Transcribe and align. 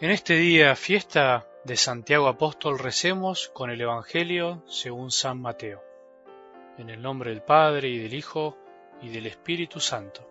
En 0.00 0.10
este 0.10 0.32
día, 0.32 0.74
fiesta 0.76 1.46
de 1.62 1.76
Santiago 1.76 2.26
Apóstol, 2.26 2.78
recemos 2.78 3.50
con 3.52 3.68
el 3.68 3.82
Evangelio 3.82 4.64
según 4.66 5.10
San 5.10 5.38
Mateo. 5.42 5.84
En 6.78 6.88
el 6.88 7.02
nombre 7.02 7.32
del 7.32 7.42
Padre 7.42 7.90
y 7.90 7.98
del 7.98 8.14
Hijo 8.14 8.56
y 9.02 9.10
del 9.10 9.26
Espíritu 9.26 9.78
Santo. 9.78 10.26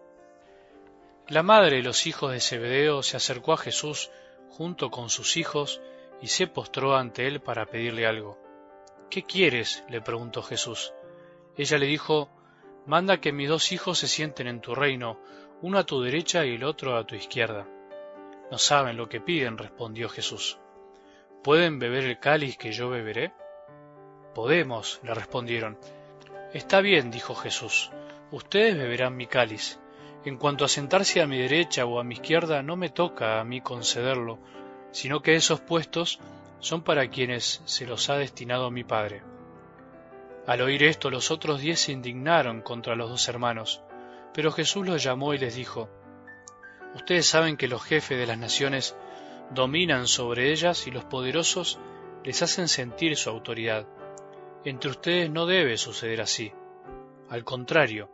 La 1.27 1.43
madre 1.43 1.75
de 1.75 1.83
los 1.83 2.07
hijos 2.07 2.31
de 2.31 2.39
Zebedeo 2.39 3.03
se 3.03 3.17
acercó 3.17 3.53
a 3.53 3.57
Jesús 3.57 4.09
junto 4.49 4.89
con 4.89 5.11
sus 5.11 5.37
hijos 5.37 5.81
y 6.19 6.29
se 6.29 6.47
postró 6.47 6.95
ante 6.95 7.27
él 7.27 7.39
para 7.39 7.67
pedirle 7.67 8.07
algo. 8.07 8.39
¿Qué 9.11 9.21
quieres? 9.21 9.83
le 9.87 10.01
preguntó 10.01 10.41
Jesús. 10.41 10.95
Ella 11.55 11.77
le 11.77 11.85
dijo, 11.85 12.31
Manda 12.87 13.21
que 13.21 13.31
mis 13.31 13.47
dos 13.47 13.71
hijos 13.71 13.99
se 13.99 14.07
sienten 14.07 14.47
en 14.47 14.61
tu 14.61 14.73
reino, 14.73 15.21
uno 15.61 15.77
a 15.77 15.85
tu 15.85 16.01
derecha 16.01 16.43
y 16.43 16.55
el 16.55 16.63
otro 16.63 16.97
a 16.97 17.05
tu 17.05 17.13
izquierda. 17.13 17.67
No 18.51 18.57
saben 18.57 18.97
lo 18.97 19.07
que 19.07 19.21
piden, 19.21 19.57
respondió 19.57 20.09
Jesús. 20.09 20.57
¿Pueden 21.43 21.79
beber 21.79 22.03
el 22.05 22.19
cáliz 22.19 22.57
que 22.57 22.71
yo 22.71 22.89
beberé? 22.89 23.31
Podemos, 24.33 24.99
le 25.03 25.13
respondieron. 25.13 25.77
Está 26.53 26.81
bien, 26.81 27.11
dijo 27.11 27.35
Jesús, 27.35 27.91
ustedes 28.31 28.75
beberán 28.75 29.15
mi 29.15 29.27
cáliz. 29.27 29.79
En 30.25 30.37
cuanto 30.37 30.65
a 30.65 30.67
sentarse 30.67 31.21
a 31.21 31.27
mi 31.27 31.37
derecha 31.37 31.85
o 31.85 31.99
a 31.99 32.03
mi 32.03 32.15
izquierda, 32.15 32.61
no 32.63 32.75
me 32.75 32.89
toca 32.89 33.39
a 33.39 33.43
mí 33.43 33.61
concederlo, 33.61 34.39
sino 34.91 35.21
que 35.21 35.35
esos 35.35 35.61
puestos 35.61 36.19
son 36.59 36.81
para 36.81 37.07
quienes 37.09 37.61
se 37.65 37.85
los 37.85 38.09
ha 38.09 38.17
destinado 38.17 38.71
mi 38.71 38.83
Padre. 38.83 39.21
Al 40.45 40.61
oír 40.61 40.83
esto, 40.83 41.09
los 41.09 41.31
otros 41.31 41.61
diez 41.61 41.79
se 41.79 41.91
indignaron 41.91 42.61
contra 42.61 42.95
los 42.95 43.09
dos 43.09 43.27
hermanos, 43.29 43.81
pero 44.33 44.51
Jesús 44.51 44.85
los 44.85 45.03
llamó 45.03 45.33
y 45.33 45.37
les 45.37 45.55
dijo, 45.55 45.89
Ustedes 46.95 47.27
saben 47.27 47.57
que 47.57 47.67
los 47.67 47.83
jefes 47.83 48.17
de 48.17 48.25
las 48.25 48.37
naciones 48.37 48.95
dominan 49.51 50.07
sobre 50.07 50.51
ellas 50.51 50.87
y 50.87 50.91
los 50.91 51.05
poderosos 51.05 51.79
les 52.23 52.41
hacen 52.41 52.67
sentir 52.67 53.15
su 53.15 53.29
autoridad. 53.29 53.87
Entre 54.65 54.89
ustedes 54.89 55.29
no 55.29 55.45
debe 55.45 55.77
suceder 55.77 56.21
así. 56.21 56.51
Al 57.29 57.43
contrario, 57.43 58.09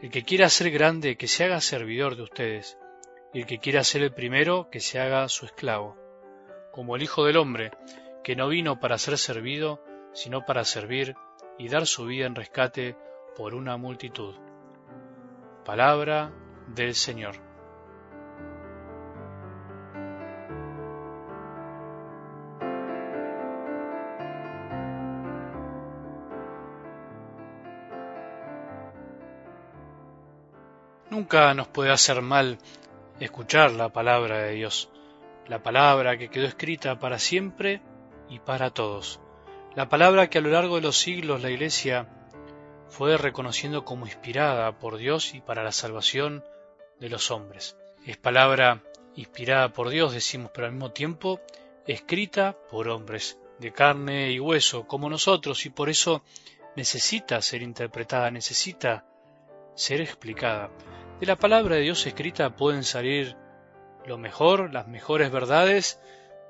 el 0.00 0.10
que 0.10 0.24
quiera 0.24 0.48
ser 0.48 0.70
grande, 0.70 1.16
que 1.16 1.28
se 1.28 1.44
haga 1.44 1.60
servidor 1.60 2.16
de 2.16 2.22
ustedes, 2.22 2.78
y 3.32 3.40
el 3.40 3.46
que 3.46 3.58
quiera 3.58 3.84
ser 3.84 4.02
el 4.02 4.12
primero, 4.12 4.68
que 4.70 4.80
se 4.80 4.98
haga 4.98 5.28
su 5.28 5.46
esclavo, 5.46 5.96
como 6.72 6.96
el 6.96 7.02
Hijo 7.02 7.24
del 7.24 7.36
Hombre, 7.36 7.70
que 8.24 8.36
no 8.36 8.48
vino 8.48 8.80
para 8.80 8.98
ser 8.98 9.18
servido, 9.18 9.82
sino 10.12 10.44
para 10.44 10.64
servir 10.64 11.14
y 11.58 11.68
dar 11.68 11.86
su 11.86 12.06
vida 12.06 12.26
en 12.26 12.34
rescate 12.34 12.96
por 13.36 13.54
una 13.54 13.76
multitud. 13.76 14.34
Palabra 15.64 16.32
del 16.74 16.94
Señor. 16.94 17.45
Nunca 31.16 31.54
nos 31.54 31.66
puede 31.68 31.92
hacer 31.92 32.20
mal 32.20 32.58
escuchar 33.20 33.70
la 33.70 33.88
palabra 33.88 34.42
de 34.42 34.52
Dios, 34.52 34.90
la 35.46 35.62
palabra 35.62 36.18
que 36.18 36.28
quedó 36.28 36.44
escrita 36.44 36.98
para 36.98 37.18
siempre 37.18 37.80
y 38.28 38.38
para 38.38 38.68
todos, 38.68 39.18
la 39.74 39.88
palabra 39.88 40.28
que 40.28 40.36
a 40.36 40.40
lo 40.42 40.50
largo 40.50 40.74
de 40.76 40.82
los 40.82 40.98
siglos 40.98 41.40
la 41.40 41.48
Iglesia 41.48 42.06
fue 42.90 43.16
reconociendo 43.16 43.82
como 43.82 44.04
inspirada 44.04 44.78
por 44.78 44.98
Dios 44.98 45.32
y 45.32 45.40
para 45.40 45.64
la 45.64 45.72
salvación 45.72 46.44
de 47.00 47.08
los 47.08 47.30
hombres. 47.30 47.78
Es 48.04 48.18
palabra 48.18 48.82
inspirada 49.14 49.72
por 49.72 49.88
Dios, 49.88 50.12
decimos, 50.12 50.50
pero 50.52 50.66
al 50.66 50.74
mismo 50.74 50.92
tiempo 50.92 51.40
escrita 51.86 52.58
por 52.70 52.88
hombres 52.88 53.38
de 53.58 53.72
carne 53.72 54.32
y 54.32 54.38
hueso 54.38 54.86
como 54.86 55.08
nosotros 55.08 55.64
y 55.64 55.70
por 55.70 55.88
eso 55.88 56.22
necesita 56.76 57.40
ser 57.40 57.62
interpretada, 57.62 58.30
necesita 58.30 59.06
ser 59.74 60.02
explicada. 60.02 60.70
De 61.20 61.24
la 61.24 61.36
palabra 61.36 61.76
de 61.76 61.80
Dios 61.80 62.06
escrita 62.06 62.56
pueden 62.56 62.84
salir 62.84 63.36
lo 64.04 64.18
mejor, 64.18 64.70
las 64.74 64.86
mejores 64.86 65.32
verdades, 65.32 65.98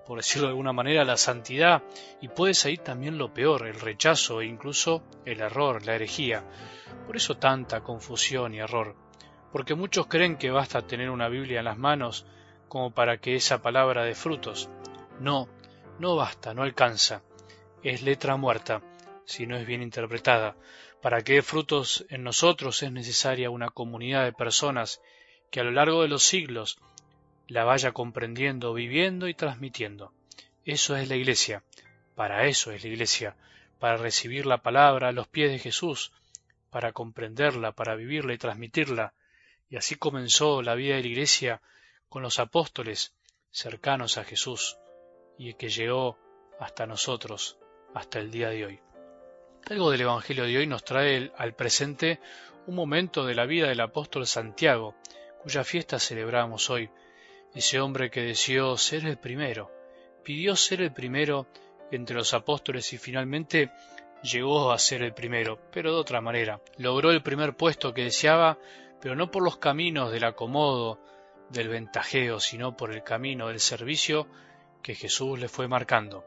por 0.05 0.19
decirlo 0.19 0.49
de 0.49 0.51
alguna 0.51 0.73
manera, 0.73 1.05
la 1.05 1.17
santidad, 1.17 1.85
y 2.21 2.27
puede 2.27 2.53
salir 2.53 2.81
también 2.81 3.17
lo 3.17 3.33
peor, 3.33 3.69
el 3.69 3.79
rechazo 3.79 4.41
e 4.41 4.47
incluso 4.47 5.05
el 5.25 5.41
error, 5.41 5.87
la 5.87 5.95
herejía. 5.95 6.43
Por 7.07 7.17
eso 7.17 7.37
tanta 7.37 7.83
confusión 7.83 8.55
y 8.55 8.59
error, 8.59 8.97
porque 9.53 9.77
muchos 9.77 10.09
creen 10.09 10.37
que 10.37 10.51
basta 10.51 10.83
tener 10.83 11.11
una 11.11 11.29
Biblia 11.29 11.61
en 11.61 11.67
las 11.67 11.79
manos 11.79 12.27
como 12.69 12.93
para 12.93 13.19
que 13.19 13.37
esa 13.37 13.63
palabra 13.63 14.03
dé 14.03 14.17
frutos. 14.17 14.69
No, 15.21 15.49
no 16.01 16.17
basta, 16.17 16.55
no 16.55 16.65
alcanza. 16.65 17.23
Es 17.85 18.03
letra 18.03 18.35
muerta, 18.35 18.83
si 19.27 19.47
no 19.47 19.57
es 19.57 19.65
bien 19.65 19.83
interpretada. 19.83 20.57
Para 21.07 21.23
que 21.23 21.35
dé 21.35 21.43
frutos 21.43 22.05
en 22.09 22.25
nosotros 22.25 22.83
es 22.83 22.91
necesaria 22.91 23.49
una 23.49 23.71
comunidad 23.71 24.25
de 24.25 24.33
personas 24.33 25.01
que 25.53 25.61
a 25.61 25.63
lo 25.63 25.71
largo 25.71 26.03
de 26.03 26.09
los 26.09 26.25
siglos 26.25 26.79
la 27.47 27.63
vaya 27.63 27.93
comprendiendo, 27.93 28.75
viviendo 28.75 29.29
y 29.29 29.35
transmitiendo. 29.35 30.13
Eso 30.65 30.97
es 30.97 31.09
la 31.09 31.15
Iglesia. 31.15 31.63
Para 32.17 32.49
eso 32.49 32.73
es 32.73 32.83
la 32.83 32.89
Iglesia, 32.89 33.37
para 33.79 33.99
recibir 33.99 34.47
la 34.47 34.63
palabra 34.63 35.11
a 35.11 35.13
los 35.13 35.29
pies 35.29 35.53
de 35.53 35.61
Jesús, 35.61 36.11
para 36.71 36.91
comprenderla, 36.91 37.71
para 37.71 37.95
vivirla 37.95 38.35
y 38.35 38.39
transmitirla. 38.39 39.15
Y 39.71 39.77
así 39.77 39.95
comenzó 39.95 40.61
la 40.61 40.75
vida 40.75 40.97
de 40.97 41.03
la 41.03 41.09
Iglesia 41.09 41.63
con 42.09 42.23
los 42.23 42.41
apóstoles 42.41 43.15
cercanos 43.53 44.19
a 44.19 44.25
Jesús 44.25 44.77
y 45.39 45.55
que 45.55 45.69
llegó 45.69 46.19
hasta 46.59 46.85
nosotros, 46.85 47.59
hasta 47.95 48.19
el 48.19 48.33
día 48.33 48.49
de 48.49 48.67
hoy. 48.67 48.81
Algo 49.69 49.91
del 49.91 50.03
Evangelio 50.03 50.45
de 50.45 50.59
hoy 50.59 50.67
nos 50.69 50.85
trae 50.85 51.33
al 51.37 51.55
presente 51.55 52.21
un 52.69 52.77
momento 52.77 53.27
de 53.27 53.35
la 53.35 53.47
vida 53.47 53.67
del 53.67 53.81
apóstol 53.81 54.25
Santiago, 54.25 54.95
cuya 55.43 55.65
fiesta 55.65 55.99
celebramos 55.99 56.71
hoy. 56.71 56.89
Ese 57.53 57.81
hombre 57.81 58.09
que 58.09 58.23
deseó 58.23 58.79
ser 58.79 59.05
el 59.07 59.19
primero, 59.19 59.73
pidió 60.23 60.55
ser 60.55 60.83
el 60.83 60.93
primero 60.93 61.49
entre 61.91 62.15
los 62.15 62.33
apóstoles 62.33 62.93
y 62.93 62.99
finalmente 62.99 63.73
llegó 64.23 64.71
a 64.71 64.79
ser 64.79 65.03
el 65.03 65.13
primero, 65.15 65.59
pero 65.73 65.91
de 65.91 65.99
otra 65.99 66.21
manera. 66.21 66.61
Logró 66.79 67.11
el 67.11 67.25
primer 67.25 67.57
puesto 67.57 67.93
que 67.93 68.05
deseaba, 68.05 68.61
pero 69.01 69.17
no 69.17 69.33
por 69.33 69.43
los 69.43 69.57
caminos 69.57 70.13
del 70.13 70.27
acomodo, 70.27 71.01
del 71.51 71.67
ventajeo, 71.67 72.39
sino 72.39 72.77
por 72.77 72.93
el 72.93 73.03
camino 73.03 73.49
del 73.49 73.59
servicio 73.59 74.29
que 74.81 74.95
Jesús 74.95 75.41
le 75.41 75.49
fue 75.49 75.67
marcando. 75.67 76.25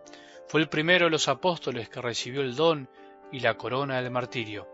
Fue 0.50 0.60
el 0.60 0.68
primero 0.68 1.06
de 1.06 1.12
los 1.12 1.30
apóstoles 1.30 1.88
que 1.88 2.02
recibió 2.02 2.42
el 2.42 2.58
don 2.58 2.90
y 3.32 3.40
la 3.40 3.56
corona 3.56 4.02
del 4.02 4.12
martirio. 4.12 4.68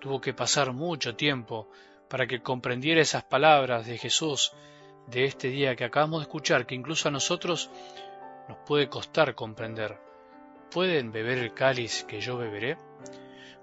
Tuvo 0.00 0.20
que 0.20 0.34
pasar 0.34 0.72
mucho 0.72 1.14
tiempo 1.14 1.68
para 2.08 2.26
que 2.26 2.42
comprendiera 2.42 3.00
esas 3.00 3.24
palabras 3.24 3.86
de 3.86 3.98
Jesús 3.98 4.52
de 5.06 5.24
este 5.24 5.48
día 5.48 5.76
que 5.76 5.84
acabamos 5.84 6.20
de 6.20 6.24
escuchar, 6.24 6.66
que 6.66 6.74
incluso 6.74 7.08
a 7.08 7.12
nosotros 7.12 7.70
nos 8.48 8.58
puede 8.66 8.88
costar 8.88 9.34
comprender. 9.34 9.98
¿Pueden 10.70 11.12
beber 11.12 11.38
el 11.38 11.54
cáliz 11.54 12.04
que 12.04 12.20
yo 12.20 12.36
beberé? 12.36 12.76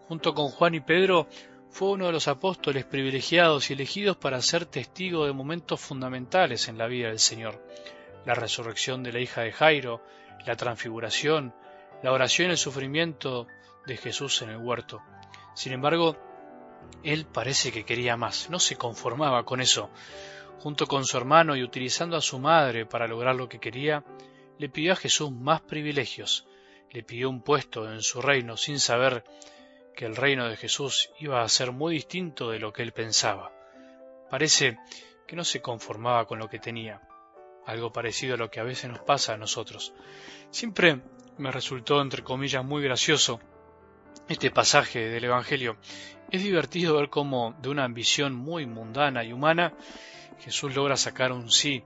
Junto 0.08 0.34
con 0.34 0.50
Juan 0.50 0.76
y 0.76 0.80
Pedro, 0.80 1.28
fue 1.70 1.90
uno 1.90 2.08
de 2.08 2.12
los 2.12 2.28
apóstoles 2.28 2.86
privilegiados 2.86 3.70
y 3.70 3.74
elegidos 3.74 4.18
para 4.18 4.42
ser 4.42 4.66
testigo 4.66 5.26
de 5.26 5.34
momentos 5.34 5.80
fundamentales 5.80 6.68
en 6.68 6.78
la 6.78 6.88
vida 6.88 7.10
del 7.10 7.20
Señor. 7.20 7.64
La 8.26 8.34
resurrección 8.34 9.04
de 9.04 9.14
la 9.14 9.20
hija 9.20 9.42
de 9.42 9.52
Jairo, 9.52 10.02
la 10.46 10.56
transfiguración, 10.56 11.54
la 12.02 12.12
oración 12.12 12.50
y 12.50 12.52
el 12.52 12.58
sufrimiento 12.58 13.48
de 13.90 13.98
Jesús 13.98 14.42
en 14.42 14.50
el 14.52 14.58
huerto. 14.58 15.02
Sin 15.53 15.74
embargo, 15.74 16.16
él 17.03 17.26
parece 17.26 17.72
que 17.72 17.84
quería 17.84 18.16
más, 18.16 18.50
no 18.50 18.59
se 18.59 18.78
conformaba 18.78 19.44
con 19.44 19.59
eso. 19.59 19.90
Junto 20.59 20.88
con 20.88 21.06
su 21.06 21.18
hermano 21.18 21.56
y 21.56 21.64
utilizando 21.64 22.16
a 22.16 22.22
su 22.22 22.40
madre 22.40 22.86
para 22.86 23.08
lograr 23.08 23.36
lo 23.36 23.50
que 23.50 23.59
quería, 23.59 24.03
le 24.58 24.70
pidió 24.70 24.94
a 24.94 24.97
Jesús 24.97 25.32
más 25.32 25.62
privilegios, 25.62 26.46
le 26.91 27.03
pidió 27.03 27.30
un 27.30 27.41
puesto 27.41 27.91
en 27.91 28.02
su 28.02 28.22
reino 28.22 28.58
sin 28.58 28.80
saber 28.80 29.24
que 29.96 30.06
el 30.06 30.16
reino 30.16 30.47
de 30.47 30.58
Jesús 30.58 31.09
iba 31.20 31.42
a 31.42 31.50
ser 31.50 31.72
muy 31.72 31.96
distinto 31.96 32.50
de 32.50 32.59
lo 32.59 32.74
que 32.74 32.84
él 32.84 32.92
pensaba. 32.92 33.52
Parece 34.30 34.78
que 35.28 35.35
no 35.35 35.44
se 35.44 35.62
conformaba 35.62 36.26
con 36.26 36.40
lo 36.40 36.50
que 36.50 36.59
tenía, 36.59 37.02
algo 37.66 37.92
parecido 37.92 38.35
a 38.35 38.38
lo 38.38 38.52
que 38.52 38.59
a 38.59 38.64
veces 38.64 38.90
nos 38.90 39.00
pasa 39.00 39.34
a 39.34 39.38
nosotros. 39.38 39.94
Siempre 40.52 41.02
me 41.38 41.52
resultó, 41.52 42.02
entre 42.02 42.24
comillas, 42.24 42.66
muy 42.66 42.84
gracioso 42.84 43.40
este 44.29 44.52
pasaje 44.52 45.09
del 45.09 45.23
Evangelio. 45.23 45.78
Es 46.29 46.43
divertido 46.43 46.96
ver 46.97 47.09
cómo 47.09 47.55
de 47.64 47.70
una 47.70 47.84
ambición 47.84 48.35
muy 48.35 48.67
mundana 48.67 49.23
y 49.23 49.34
humana 49.34 49.73
Jesús 50.40 50.76
logra 50.76 50.96
sacar 50.97 51.31
un 51.31 51.49
sí, 51.49 51.84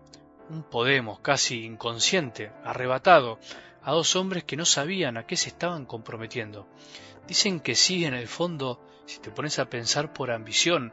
un 0.50 0.64
podemos 0.64 1.22
casi 1.22 1.64
inconsciente, 1.64 2.52
arrebatado, 2.66 3.40
a 3.82 3.94
dos 3.94 4.18
hombres 4.18 4.44
que 4.44 4.58
no 4.58 4.66
sabían 4.66 5.18
a 5.18 5.26
qué 5.26 5.38
se 5.38 5.50
estaban 5.50 5.86
comprometiendo. 5.86 6.68
Dicen 7.28 7.62
que 7.62 7.76
sí 7.76 8.04
en 8.04 8.14
el 8.14 8.28
fondo, 8.28 8.86
si 9.06 9.20
te 9.20 9.32
pones 9.32 9.58
a 9.60 9.70
pensar 9.70 10.12
por 10.12 10.30
ambición 10.30 10.92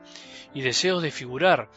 y 0.54 0.62
deseos 0.62 1.02
de 1.02 1.10
figurar, 1.10 1.68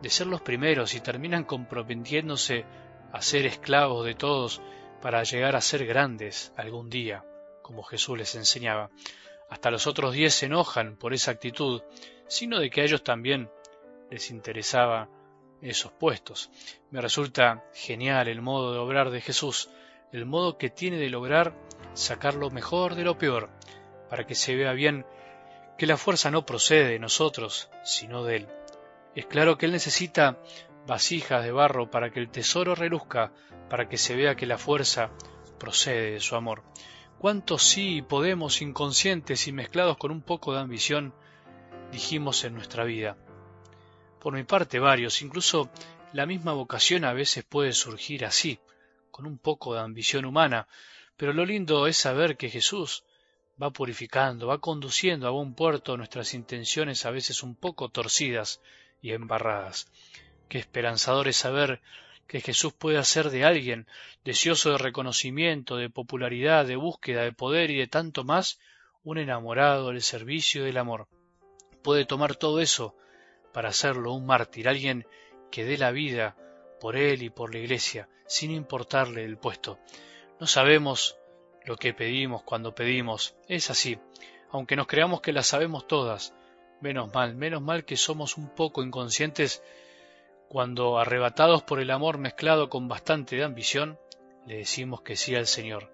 de 0.00 0.08
ser 0.08 0.26
los 0.26 0.40
primeros 0.40 0.94
y 0.94 1.00
terminan 1.00 1.44
comprometiéndose 1.44 2.64
a 3.12 3.20
ser 3.20 3.44
esclavos 3.44 4.06
de 4.06 4.14
todos 4.14 4.62
para 5.02 5.22
llegar 5.22 5.54
a 5.54 5.60
ser 5.60 5.86
grandes 5.86 6.52
algún 6.56 6.88
día, 6.90 7.24
como 7.68 7.82
Jesús 7.82 8.16
les 8.16 8.34
enseñaba. 8.34 8.88
Hasta 9.50 9.70
los 9.70 9.86
otros 9.86 10.14
diez 10.14 10.32
se 10.32 10.46
enojan 10.46 10.96
por 10.96 11.12
esa 11.12 11.32
actitud, 11.32 11.82
sino 12.26 12.58
de 12.58 12.70
que 12.70 12.80
a 12.80 12.84
ellos 12.84 13.04
también 13.04 13.50
les 14.10 14.30
interesaba 14.30 15.10
esos 15.60 15.92
puestos. 15.92 16.48
Me 16.90 17.02
resulta 17.02 17.66
genial 17.74 18.26
el 18.28 18.40
modo 18.40 18.72
de 18.72 18.78
obrar 18.78 19.10
de 19.10 19.20
Jesús, 19.20 19.68
el 20.14 20.24
modo 20.24 20.56
que 20.56 20.70
tiene 20.70 20.96
de 20.96 21.10
lograr 21.10 21.52
sacar 21.92 22.36
lo 22.36 22.48
mejor 22.48 22.94
de 22.94 23.04
lo 23.04 23.18
peor, 23.18 23.50
para 24.08 24.26
que 24.26 24.34
se 24.34 24.56
vea 24.56 24.72
bien 24.72 25.04
que 25.76 25.86
la 25.86 25.98
fuerza 25.98 26.30
no 26.30 26.46
procede 26.46 26.88
de 26.88 26.98
nosotros, 26.98 27.68
sino 27.84 28.24
de 28.24 28.36
Él. 28.36 28.48
Es 29.14 29.26
claro 29.26 29.58
que 29.58 29.66
Él 29.66 29.72
necesita 29.72 30.38
vasijas 30.86 31.44
de 31.44 31.52
barro 31.52 31.90
para 31.90 32.08
que 32.08 32.20
el 32.20 32.30
tesoro 32.30 32.74
reluzca, 32.74 33.30
para 33.68 33.90
que 33.90 33.98
se 33.98 34.16
vea 34.16 34.36
que 34.36 34.46
la 34.46 34.56
fuerza 34.56 35.10
procede 35.58 36.12
de 36.12 36.20
su 36.20 36.34
amor. 36.34 36.62
¿Cuántos 37.18 37.64
sí 37.64 38.00
podemos, 38.00 38.62
inconscientes 38.62 39.48
y 39.48 39.52
mezclados 39.52 39.96
con 39.96 40.12
un 40.12 40.22
poco 40.22 40.52
de 40.52 40.60
ambición, 40.60 41.12
dijimos 41.90 42.44
en 42.44 42.54
nuestra 42.54 42.84
vida? 42.84 43.16
Por 44.20 44.34
mi 44.34 44.44
parte, 44.44 44.78
varios, 44.78 45.20
incluso 45.20 45.68
la 46.12 46.26
misma 46.26 46.52
vocación 46.52 47.04
a 47.04 47.12
veces 47.12 47.42
puede 47.42 47.72
surgir 47.72 48.24
así, 48.24 48.60
con 49.10 49.26
un 49.26 49.36
poco 49.36 49.74
de 49.74 49.80
ambición 49.80 50.26
humana, 50.26 50.68
pero 51.16 51.32
lo 51.32 51.44
lindo 51.44 51.88
es 51.88 51.96
saber 51.96 52.36
que 52.36 52.50
Jesús 52.50 53.02
va 53.60 53.70
purificando, 53.70 54.46
va 54.46 54.58
conduciendo 54.58 55.26
a 55.26 55.30
buen 55.30 55.54
puerto 55.54 55.96
nuestras 55.96 56.34
intenciones 56.34 57.04
a 57.04 57.10
veces 57.10 57.42
un 57.42 57.56
poco 57.56 57.88
torcidas 57.88 58.60
y 59.02 59.10
embarradas. 59.10 59.88
Qué 60.48 60.58
esperanzador 60.58 61.26
es 61.26 61.36
saber 61.36 61.80
que 62.28 62.42
Jesús 62.42 62.74
puede 62.74 62.98
hacer 62.98 63.30
de 63.30 63.44
alguien 63.44 63.86
deseoso 64.22 64.70
de 64.72 64.78
reconocimiento, 64.78 65.76
de 65.76 65.88
popularidad, 65.88 66.66
de 66.66 66.76
búsqueda 66.76 67.22
de 67.22 67.32
poder 67.32 67.70
y 67.70 67.78
de 67.78 67.88
tanto 67.88 68.22
más, 68.22 68.60
un 69.02 69.16
enamorado 69.16 69.88
del 69.88 70.02
servicio 70.02 70.62
y 70.62 70.66
del 70.66 70.76
amor. 70.76 71.08
Puede 71.82 72.04
tomar 72.04 72.36
todo 72.36 72.60
eso 72.60 72.94
para 73.52 73.70
hacerlo 73.70 74.12
un 74.12 74.26
mártir, 74.26 74.68
alguien 74.68 75.06
que 75.50 75.64
dé 75.64 75.78
la 75.78 75.90
vida 75.90 76.36
por 76.80 76.96
él 76.96 77.22
y 77.22 77.30
por 77.30 77.54
la 77.54 77.60
iglesia, 77.60 78.10
sin 78.26 78.50
importarle 78.50 79.24
el 79.24 79.38
puesto. 79.38 79.78
No 80.38 80.46
sabemos 80.46 81.16
lo 81.64 81.76
que 81.76 81.94
pedimos 81.94 82.42
cuando 82.42 82.74
pedimos, 82.74 83.36
es 83.48 83.70
así, 83.70 83.98
aunque 84.50 84.76
nos 84.76 84.86
creamos 84.86 85.22
que 85.22 85.32
las 85.32 85.46
sabemos 85.46 85.86
todas, 85.86 86.34
menos 86.82 87.12
mal, 87.14 87.34
menos 87.34 87.62
mal 87.62 87.86
que 87.86 87.96
somos 87.96 88.36
un 88.36 88.54
poco 88.54 88.82
inconscientes 88.82 89.62
cuando, 90.48 90.98
arrebatados 90.98 91.62
por 91.62 91.80
el 91.80 91.90
amor 91.90 92.18
mezclado 92.18 92.68
con 92.68 92.88
bastante 92.88 93.36
de 93.36 93.44
ambición, 93.44 93.98
le 94.46 94.58
decimos 94.58 95.02
que 95.02 95.16
sí 95.16 95.34
al 95.34 95.46
Señor. 95.46 95.92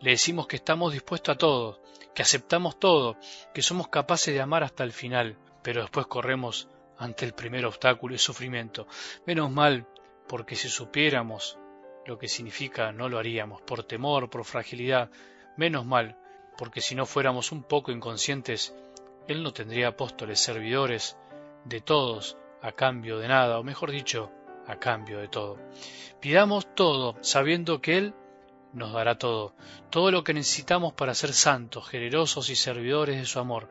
Le 0.00 0.12
decimos 0.12 0.46
que 0.46 0.56
estamos 0.56 0.92
dispuestos 0.92 1.34
a 1.34 1.38
todo, 1.38 1.80
que 2.14 2.22
aceptamos 2.22 2.78
todo, 2.78 3.16
que 3.52 3.62
somos 3.62 3.88
capaces 3.88 4.32
de 4.32 4.40
amar 4.40 4.62
hasta 4.62 4.84
el 4.84 4.92
final, 4.92 5.36
pero 5.62 5.82
después 5.82 6.06
corremos 6.06 6.68
ante 6.98 7.24
el 7.24 7.34
primer 7.34 7.66
obstáculo 7.66 8.14
y 8.14 8.18
sufrimiento. 8.18 8.86
Menos 9.26 9.50
mal, 9.50 9.86
porque 10.28 10.54
si 10.54 10.68
supiéramos 10.68 11.58
lo 12.06 12.18
que 12.18 12.28
significa 12.28 12.92
no 12.92 13.08
lo 13.08 13.18
haríamos, 13.18 13.62
por 13.62 13.82
temor, 13.82 14.30
por 14.30 14.44
fragilidad. 14.44 15.10
Menos 15.56 15.84
mal, 15.84 16.16
porque 16.56 16.80
si 16.80 16.94
no 16.94 17.06
fuéramos 17.06 17.50
un 17.50 17.64
poco 17.64 17.90
inconscientes, 17.90 18.74
Él 19.26 19.42
no 19.42 19.52
tendría 19.52 19.88
apóstoles 19.88 20.38
servidores 20.38 21.16
de 21.64 21.80
todos, 21.80 22.36
a 22.66 22.72
cambio 22.72 23.18
de 23.20 23.28
nada, 23.28 23.60
o 23.60 23.62
mejor 23.62 23.92
dicho, 23.92 24.32
a 24.66 24.76
cambio 24.80 25.20
de 25.20 25.28
todo. 25.28 25.56
Pidamos 26.20 26.74
todo, 26.74 27.14
sabiendo 27.20 27.80
que 27.80 27.96
Él 27.96 28.14
nos 28.72 28.92
dará 28.92 29.16
todo, 29.16 29.54
todo 29.88 30.10
lo 30.10 30.24
que 30.24 30.34
necesitamos 30.34 30.92
para 30.92 31.14
ser 31.14 31.32
santos, 31.32 31.88
generosos 31.88 32.50
y 32.50 32.56
servidores 32.56 33.18
de 33.18 33.24
su 33.24 33.38
amor, 33.38 33.70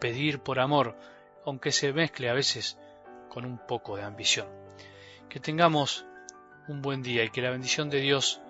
pedir 0.00 0.40
por 0.40 0.58
amor, 0.58 0.98
aunque 1.46 1.70
se 1.70 1.92
mezcle 1.92 2.28
a 2.30 2.34
veces 2.34 2.78
con 3.28 3.44
un 3.44 3.64
poco 3.64 3.96
de 3.96 4.02
ambición. 4.02 4.48
Que 5.28 5.38
tengamos 5.38 6.04
un 6.66 6.82
buen 6.82 7.00
día 7.00 7.22
y 7.22 7.30
que 7.30 7.42
la 7.42 7.50
bendición 7.50 7.90
de 7.90 8.00
Dios, 8.00 8.42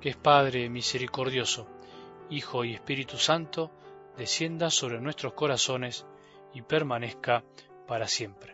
que 0.00 0.08
es 0.08 0.16
Padre 0.16 0.70
misericordioso, 0.70 1.68
Hijo 2.30 2.64
y 2.64 2.72
Espíritu 2.72 3.18
Santo, 3.18 3.70
descienda 4.16 4.70
sobre 4.70 5.02
nuestros 5.02 5.34
corazones 5.34 6.06
y 6.54 6.62
permanezca 6.62 7.44
para 7.86 8.08
siempre. 8.08 8.53